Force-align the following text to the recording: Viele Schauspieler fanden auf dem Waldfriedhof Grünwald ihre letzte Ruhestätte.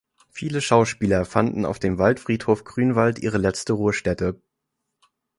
Viele 0.31 0.61
Schauspieler 0.61 1.25
fanden 1.25 1.63
auf 1.63 1.77
dem 1.77 1.99
Waldfriedhof 1.99 2.63
Grünwald 2.63 3.19
ihre 3.19 3.37
letzte 3.37 3.73
Ruhestätte. 3.73 4.41